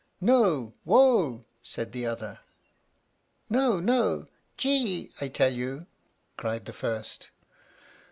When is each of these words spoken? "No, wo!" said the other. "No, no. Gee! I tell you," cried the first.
"No, 0.19 0.73
wo!" 0.83 1.43
said 1.61 1.91
the 1.91 2.07
other. 2.07 2.39
"No, 3.51 3.79
no. 3.79 4.25
Gee! 4.57 5.11
I 5.21 5.27
tell 5.27 5.53
you," 5.53 5.85
cried 6.37 6.65
the 6.65 6.73
first. 6.73 7.29